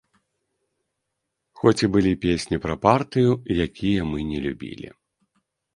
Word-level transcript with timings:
Хоць 1.61 1.89
былі 1.97 2.09
і 2.17 2.21
песні 2.25 2.61
пра 2.67 2.75
партыю, 2.87 3.31
якія 3.69 4.01
мы 4.15 4.19
не 4.33 4.39
любілі. 4.49 4.89